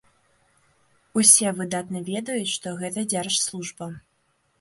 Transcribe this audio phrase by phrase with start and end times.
[1.19, 3.91] Усе выдатна ведаюць, што гэта дзяржслужба.